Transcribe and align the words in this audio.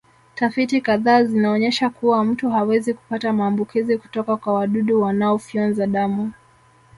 Tafiti 0.35 0.81
kadhaa 0.81 1.23
zinaonyesha 1.23 1.89
kuwa 1.89 2.23
mtu 2.23 2.49
hawezi 2.49 2.93
kupata 2.93 3.33
maambukizi 3.33 3.97
kutoka 3.97 4.37
kwa 4.37 4.53
wadudu 4.53 5.01
wanaofyonza 5.01 5.87
damu 5.87 6.31